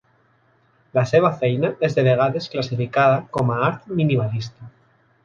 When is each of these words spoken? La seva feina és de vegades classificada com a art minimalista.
La 0.97 1.01
seva 1.11 1.29
feina 1.43 1.69
és 1.87 1.97
de 1.99 2.05
vegades 2.07 2.47
classificada 2.53 3.21
com 3.39 3.53
a 3.57 3.59
art 3.69 3.93
minimalista. 4.01 4.73